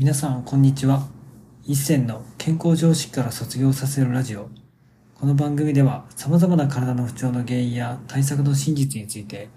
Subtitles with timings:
[0.00, 1.08] 皆さん、こんにちは。
[1.64, 4.48] 一銭の健康常識から卒業させるラジオ。
[5.16, 9.48] この番組では様々な体の不調の原因や対策の真実について、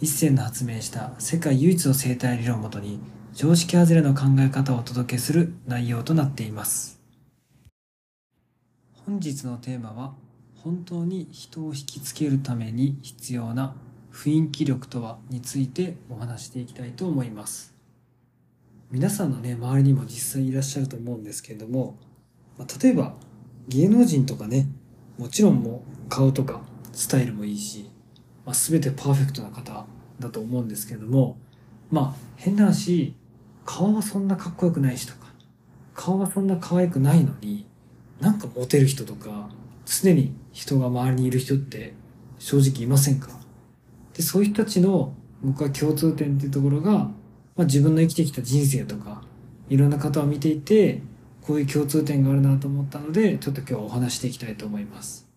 [0.00, 2.98] 一銭の発明した世界唯一の生態理論をもとに、
[3.34, 6.98] 常識外れの考え方をお届けする内容となっています。
[9.04, 10.14] 本日のテーマは、
[10.54, 13.76] 本当に人を引きつけるために必要な
[14.10, 17.79] 雰囲気力とはについてお話していきたいと思います。
[18.92, 21.96] 皆さんのね、周りにも実際いらっしゃると思うんですけれども、
[22.58, 23.14] まあ、例えば
[23.68, 24.66] 芸能人とかね、
[25.16, 26.60] もちろんもう顔とか
[26.92, 27.88] スタイルもいいし、
[28.44, 29.86] まあ、全てパーフェクトな方
[30.18, 31.38] だと思うんですけれども、
[31.88, 33.14] まあ変な話、
[33.64, 35.20] 顔はそんなかっこよくないしとか、
[35.94, 37.66] 顔はそんな可愛くないのに、
[38.20, 39.50] なんかモテる人とか、
[39.86, 41.94] 常に人が周りにいる人って
[42.40, 43.28] 正直いませんか？
[44.14, 47.08] で、そういう人たちの僕は共通点っていうところが、
[47.60, 49.22] まあ、自分の生きてきた人生とか、
[49.68, 51.02] いろんな方を見ていて、
[51.42, 55.28] こういう共通点があるなと思ったので、ちょっと今日はお話していきたいと思います。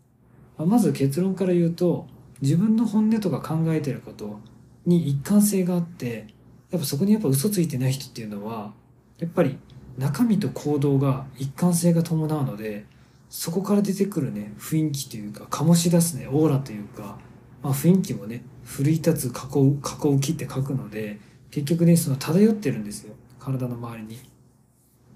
[0.58, 2.08] まあ、まず結論から言うと、
[2.40, 4.40] 自分の本音とか考えてること
[4.86, 6.28] に一貫性があって、
[6.72, 8.72] やっぱそこにやっぱ嘘ついてない人っていうのは、
[9.20, 9.58] やっぱり
[9.98, 12.86] 中身と行動が一貫性が伴うので、
[13.28, 17.18] そこから出てくるね、雰囲気というか、醸し出すね、オーラというか、
[17.62, 21.20] まあ雰囲気もね、奮い立つ加工、加工切って書くので、
[21.54, 23.14] 結局ね、その漂ってるんですよ。
[23.38, 24.16] 体の周りに。
[24.16, 24.20] っ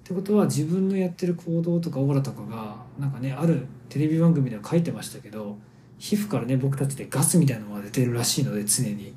[0.04, 5.58] てことは自分のやってる行動とかオーラとかが、なんかね、あるテレビ番組では書いてましたけど、
[5.98, 9.16] 皮膚からね、僕たちでガスみたいなのが出てるらしいので、常に。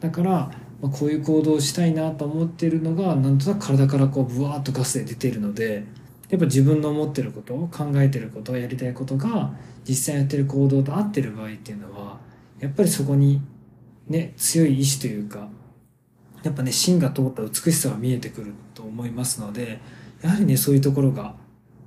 [0.00, 0.30] だから、
[0.80, 5.84] まあ、こういう行動をしたいなと思ってるのが、なんとなく体からこう、ブワーッとガスで出てるので、
[6.30, 9.52] やっぱ自分の思ってること、考えてること、やりたいことが、
[9.86, 12.18] 実際やってる行動と合ってる場合っていうのは、
[12.60, 13.42] やっぱりそこに、
[14.08, 15.50] ね、強い意志というか、
[16.42, 19.80] やっぱね、芯が通った美しさが見えてくると思いますので、
[20.22, 21.34] やはりね、そういうところが、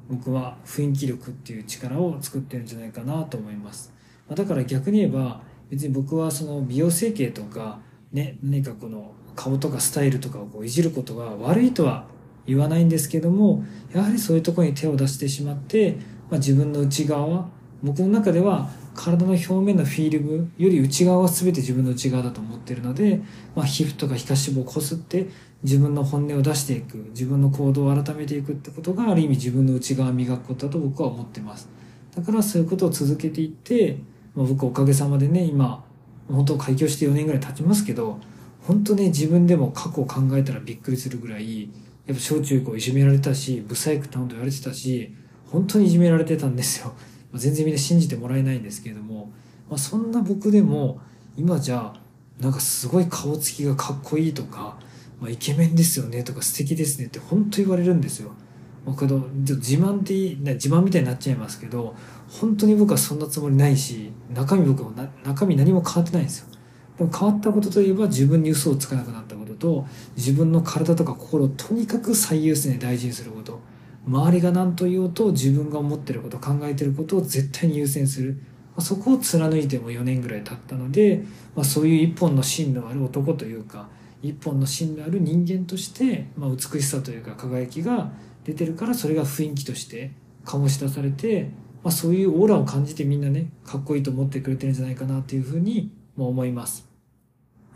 [0.10, 3.92] 僕は雰囲気力っていう力を作ってるんじゃないかなと思います。
[4.30, 7.80] まだから逆に言えば、別に僕はその美容整形とか、
[8.12, 12.06] ね、何かこの顔とかスタイルとかをこういじることが悪いとは
[12.46, 13.64] 言わないんですけども、
[13.94, 15.98] やはりそういうところに手を出してしまって、
[16.30, 17.50] まあ、自分の内側、
[17.84, 23.22] 僕の中では体の表面のフィーリングより内側は全て自分の内側だと思ってるので、
[23.56, 25.28] まあ、皮膚とか皮下脂肪をこすって
[25.64, 31.70] 自分の本音を出していく自分の行動を改めていくってことがある意味自分の内側を磨くことだと僕は思ってます。
[32.16, 33.98] だからそういうことを続けていって、
[34.34, 35.84] まあ、僕おかげさまでね今
[36.32, 38.20] 本当開業して4年ぐらい経ちますけど
[38.62, 41.70] 本当ね自分でも過去を考えたらびっくりするぐらい
[42.08, 45.14] やっぱ小中高いじめられたしブサイクって本当言われてたし
[45.52, 46.94] 本当にいじめられてたんですよ、
[47.38, 49.32] 全然みんな信じてもらえないんですけれども、
[49.70, 51.00] まあ、そんな僕でも
[51.38, 51.94] 今じゃ
[52.40, 54.78] なんかすごい顔つきがかっこいいとか、
[55.20, 58.32] まあ、イケメンですよねとか素敵ですねって本当言われるんですよ。
[58.86, 60.14] 僕の自慢って
[60.54, 61.96] 自慢みたいになっちゃいますけど
[62.30, 64.92] 本当に僕はそんなつもりないし中身僕も
[65.24, 66.48] 中身何も変わってないんですよ。
[66.98, 69.86] でも変わったことといえば自分に嘘をつかなくなったことと
[70.16, 73.55] 自分の体とか心をとにかく最優先で大事にすること
[74.08, 78.40] 周りが何と言おうと自分が思ってること考えてることを絶対に優先する、
[78.76, 81.24] ま、そこを貫いても4年ぐらい経ったので、
[81.56, 83.88] まあ、そういう一本の芯のある男というか
[84.22, 88.12] 一本の芯のある人間として、まあ、美しさというか輝きが
[88.44, 90.12] 出てるからそれが雰囲気として
[90.46, 91.50] 醸し出されて、
[91.84, 96.88] まあ、そういうオーラを感じてみんなねかっこいいと思ってくれてるんじゃないかなっていうふうにも思います。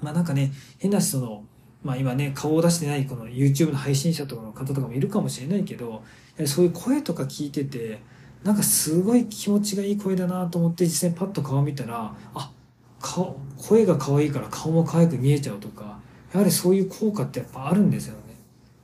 [0.02, 1.44] まあなんかね変なしその
[1.84, 6.04] まあ今ね、顔を出してないこの YouTube の配信者とかの方とかもいるかもしれないけど、
[6.46, 8.02] そういう声とか聞いてて、
[8.44, 12.52] なんかすごい気持ちがいい声だなと思って実際パッと顔見たら、あ、
[13.00, 16.00] 顔、声が可愛いから顔も可愛く見えちゃうとか、
[16.34, 18.36] やはりそういう効果ってやっぱあるんですよね。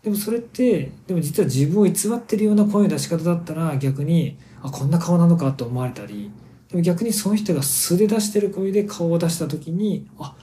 [0.04, 6.32] でもそれって、でも実は自分を偽ってるような声の出し方だったら逆に、あ、こんな顔なのかと思われたり、
[6.70, 10.36] でも逆にその人が素で出してる声で顔を出した時に、あ、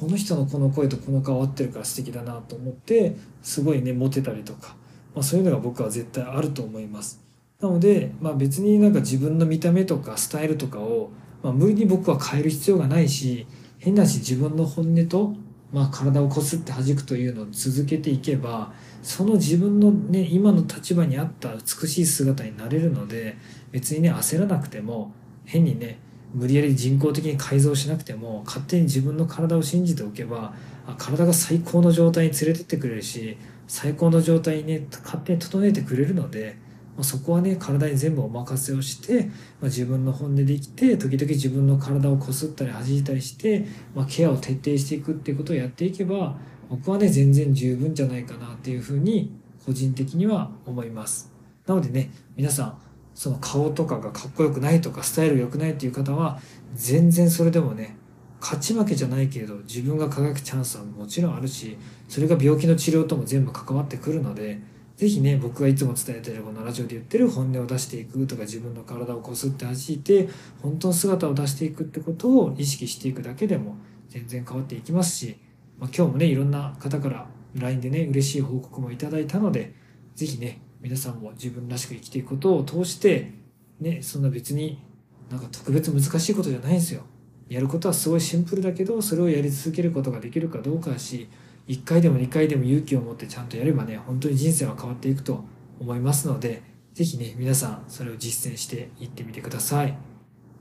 [0.00, 4.74] この人のこの声とこの顔合ってるから素敵だなと思ってすごいねモテたりとか、
[5.14, 7.20] まあ、そういうのが僕は絶対あると思います。
[7.60, 11.10] なので、まあ、別になんか自分の見た目とかスタイルとかを、
[11.42, 13.46] まあ、無理に僕は変える必要がないし
[13.78, 15.34] 変なし自分の本音と、
[15.70, 18.72] まあ、体をこすって弾くというのを続けていけば
[19.02, 23.36] その自分のね今の立場に合った美しい姿になれるので
[23.70, 25.12] 別にね焦らなくても
[25.44, 25.98] 変にね
[26.34, 30.54] 無理やり人工的に改造しなくても勝手に自分の体を信じておけば
[30.98, 33.36] 体が最高の状態に連れてってくれるし
[33.66, 36.56] 最高の状態にね勝手に整えてくれるので、
[36.96, 39.32] まあ、そこはね体に全部お任せをして、ま
[39.62, 46.36] あ、自分の本音で生きて時々自分の体をこすったり弾いたりして、まあ、ケアを徹底していくっていうことをやっていけば
[46.68, 49.32] 僕はね全然十分じゃないかなっていうふうに
[49.64, 51.30] 個人的には思います。
[51.66, 52.78] なのでね、皆さん、
[53.20, 56.40] その顔とかがかっこよくないとか、スタイル良くないっていう方は、
[56.72, 57.98] 全然それでもね、
[58.40, 61.76] 勝ち負けじゃないけれど、自分が輝くチャンスはもちろんあるし、
[62.08, 64.62] それが病気の治療とも全部関わってくるので、
[64.96, 70.30] ぜひね、僕がいつも伝えてるこのラジオで言ってる本音を出していくとか自分の体をこすって弾いて、
[70.62, 73.76] 本当の姿を出していくってことを意識していくだけでも
[74.08, 75.36] 全然変わっていきますし、
[75.78, 79.74] まあ、今日もね、いろんな方から LINE でね、嬉しい報告もいただいたので、
[80.14, 83.32] ぜひね、皆さんも自分らしく生きていくことを通して、
[83.80, 84.82] ね、そんな別に
[85.30, 87.02] なんか特別難しいことじゃないんですよ。
[87.48, 91.28] やることはすごいシンプルだけど、それをやり続けることができるかどうかし、
[91.68, 95.44] 1回でも2回でも勇気を持ってちゃんとやればね、本当に人生は変わっていくと
[95.78, 96.62] 思いますので、
[96.94, 99.96] ぜひね、皆さんそれを実践していってみてください。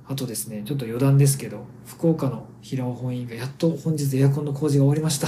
[0.08, 5.28] あとですね、ちょっと余談ですけど、福岡の平尾本院がやっと本日エアコンの工事が終わりました。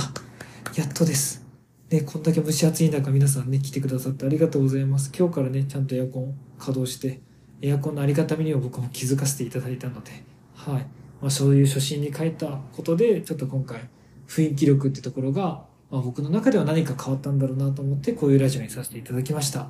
[0.76, 1.51] やっとです。
[1.92, 5.12] ね、こんだけ蒸し暑い中皆さんね、来てくださってありがとうございます。
[5.14, 7.20] 今日からね、ちゃんとエアコン稼働して、
[7.62, 10.12] エアコンのありがたみには僕も気づかせていただいたので、
[10.56, 10.88] はい。
[11.22, 13.90] まあ、そういう初心に帰ったことで、ちょっと今回、
[14.26, 19.70] 雰囲気力ってところが、まあ、僕の中では何か変わったんだろうなと思って、こういうラジオにさせていただきました。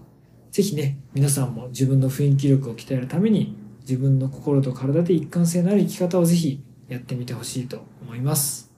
[0.52, 8.71] ぜひね、皆さんも自分の雰囲気力を鍛えるために、自分の心と体で一貫性のある生き方をぜひやってみてほしいと思います。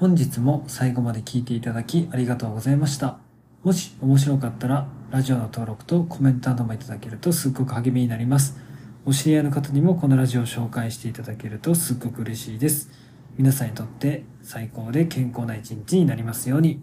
[0.00, 3.18] 本日も最後まで聞いていただきありがとうございました。
[3.62, 8.56] もし面白かったら、ラジオの登録とコメントなどもいただけるとすっごく励みになります。
[9.04, 12.88] お知り合いの方にもこのラジオを紹介していただけるとすっごく嬉しいです。
[13.36, 16.80] 皆さんにとって最高で健康な一日になりますように。